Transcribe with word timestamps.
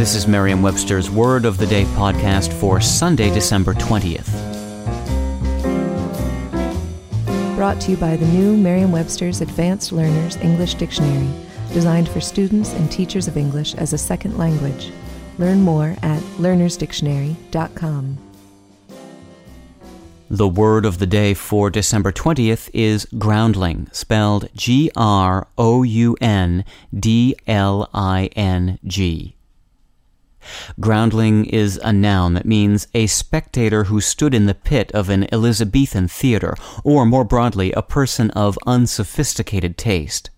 This 0.00 0.14
is 0.14 0.26
Merriam-Webster's 0.26 1.10
Word 1.10 1.44
of 1.44 1.58
the 1.58 1.66
Day 1.66 1.84
podcast 1.84 2.54
for 2.54 2.80
Sunday, 2.80 3.28
December 3.34 3.74
20th. 3.74 4.30
Brought 7.54 7.78
to 7.82 7.90
you 7.90 7.98
by 7.98 8.16
the 8.16 8.24
new 8.24 8.56
Merriam-Webster's 8.56 9.42
Advanced 9.42 9.92
Learners 9.92 10.36
English 10.36 10.76
Dictionary, 10.76 11.28
designed 11.74 12.08
for 12.08 12.18
students 12.18 12.72
and 12.72 12.90
teachers 12.90 13.28
of 13.28 13.36
English 13.36 13.74
as 13.74 13.92
a 13.92 13.98
second 13.98 14.38
language. 14.38 14.90
Learn 15.36 15.60
more 15.60 15.94
at 16.00 16.22
learnersdictionary.com. 16.38 18.18
The 20.30 20.48
word 20.48 20.86
of 20.86 20.98
the 20.98 21.06
day 21.06 21.34
for 21.34 21.68
December 21.68 22.10
20th 22.10 22.70
is 22.72 23.06
groundling, 23.18 23.90
spelled 23.92 24.48
G 24.54 24.90
R 24.96 25.46
O 25.58 25.82
U 25.82 26.16
N 26.22 26.64
D 26.98 27.36
L 27.46 27.90
I 27.92 28.30
N 28.34 28.78
G. 28.86 29.36
Groundling 30.80 31.44
is 31.44 31.78
a 31.84 31.92
noun 31.92 32.32
that 32.34 32.46
means 32.46 32.88
a 32.94 33.06
spectator 33.06 33.84
who 33.84 34.00
stood 34.00 34.32
in 34.32 34.46
the 34.46 34.54
pit 34.54 34.90
of 34.92 35.10
an 35.10 35.26
Elizabethan 35.30 36.08
theater, 36.08 36.54
or 36.82 37.04
more 37.04 37.24
broadly, 37.24 37.70
a 37.72 37.82
person 37.82 38.30
of 38.30 38.58
unsophisticated 38.66 39.76
taste. 39.76 40.30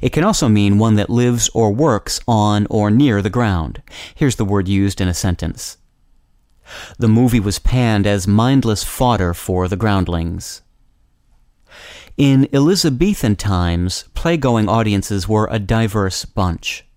It 0.00 0.10
can 0.10 0.24
also 0.24 0.48
mean 0.48 0.78
one 0.78 0.94
that 0.94 1.10
lives 1.10 1.50
or 1.50 1.70
works 1.70 2.18
on 2.26 2.66
or 2.70 2.90
near 2.90 3.20
the 3.20 3.28
ground. 3.28 3.82
Here's 4.14 4.36
the 4.36 4.44
word 4.46 4.68
used 4.68 5.02
in 5.02 5.08
a 5.08 5.12
sentence. 5.12 5.76
The 6.98 7.08
movie 7.08 7.40
was 7.40 7.58
panned 7.58 8.06
as 8.06 8.26
mindless 8.26 8.84
fodder 8.84 9.34
for 9.34 9.68
the 9.68 9.76
groundlings. 9.76 10.62
In 12.16 12.48
Elizabethan 12.54 13.36
times, 13.36 14.04
play-going 14.14 14.68
audiences 14.68 15.28
were 15.28 15.48
a 15.50 15.58
diverse 15.58 16.24
bunch. 16.24 16.87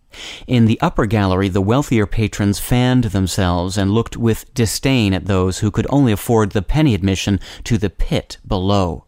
In 0.47 0.65
the 0.65 0.79
upper 0.81 1.05
gallery, 1.05 1.47
the 1.47 1.61
wealthier 1.61 2.05
patrons 2.05 2.59
fanned 2.59 3.05
themselves 3.05 3.77
and 3.77 3.91
looked 3.91 4.17
with 4.17 4.53
disdain 4.53 5.13
at 5.13 5.25
those 5.25 5.59
who 5.59 5.71
could 5.71 5.87
only 5.89 6.11
afford 6.11 6.51
the 6.51 6.61
penny 6.61 6.93
admission 6.93 7.39
to 7.63 7.77
the 7.77 7.89
pit 7.89 8.37
below. 8.45 9.05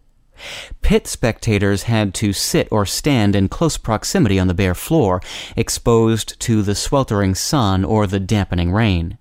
Pit 0.81 1.07
spectators 1.07 1.83
had 1.83 2.13
to 2.15 2.33
sit 2.33 2.67
or 2.71 2.85
stand 2.85 3.35
in 3.35 3.47
close 3.47 3.77
proximity 3.77 4.39
on 4.39 4.47
the 4.47 4.53
bare 4.53 4.75
floor, 4.75 5.21
exposed 5.55 6.39
to 6.41 6.61
the 6.61 6.75
sweltering 6.75 7.35
sun 7.35 7.83
or 7.83 8.07
the 8.07 8.19
dampening 8.19 8.71
rain. 8.71 9.17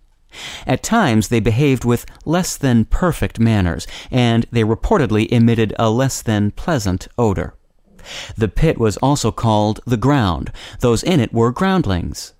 At 0.66 0.82
times 0.82 1.28
they 1.28 1.40
behaved 1.40 1.84
with 1.84 2.06
less 2.24 2.56
than 2.56 2.86
perfect 2.86 3.38
manners, 3.38 3.86
and 4.10 4.46
they 4.50 4.64
reportedly 4.64 5.30
emitted 5.30 5.74
a 5.78 5.90
less 5.90 6.22
than 6.22 6.52
pleasant 6.52 7.08
odor. 7.18 7.54
The 8.36 8.48
pit 8.48 8.78
was 8.78 8.96
also 8.98 9.30
called 9.30 9.80
the 9.86 9.96
ground. 9.96 10.52
Those 10.80 11.02
in 11.02 11.20
it 11.20 11.32
were 11.32 11.52
groundlings. 11.52 12.34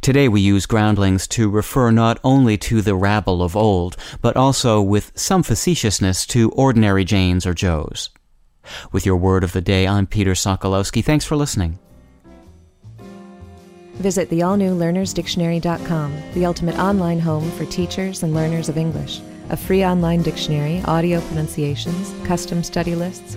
Today 0.00 0.28
we 0.28 0.40
use 0.40 0.66
groundlings 0.66 1.26
to 1.28 1.48
refer 1.48 1.90
not 1.90 2.20
only 2.22 2.58
to 2.58 2.82
the 2.82 2.94
rabble 2.94 3.42
of 3.42 3.56
old, 3.56 3.96
but 4.20 4.36
also 4.36 4.80
with 4.80 5.12
some 5.14 5.42
facetiousness 5.42 6.26
to 6.26 6.50
ordinary 6.50 7.04
Janes 7.04 7.46
or 7.46 7.54
Joes. 7.54 8.10
With 8.92 9.06
your 9.06 9.16
word 9.16 9.44
of 9.44 9.52
the 9.52 9.60
day, 9.60 9.86
I'm 9.86 10.06
Peter 10.06 10.32
Sokolowski. 10.32 11.04
Thanks 11.04 11.24
for 11.24 11.36
listening. 11.36 11.78
Visit 13.94 14.30
the 14.30 14.42
all 14.42 14.56
new 14.56 14.74
learnersdictionary.com, 14.74 16.22
the 16.34 16.46
ultimate 16.46 16.78
online 16.78 17.20
home 17.20 17.50
for 17.52 17.64
teachers 17.66 18.22
and 18.22 18.34
learners 18.34 18.68
of 18.68 18.78
English. 18.78 19.20
A 19.50 19.56
free 19.56 19.84
online 19.84 20.22
dictionary, 20.22 20.82
audio 20.86 21.20
pronunciations, 21.22 22.14
custom 22.26 22.62
study 22.62 22.94
lists, 22.94 23.36